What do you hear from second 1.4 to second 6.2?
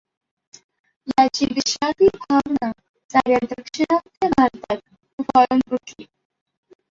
विषादी भावना साऱ्या दाक्षिणात्य भारतात उफाळून उठली.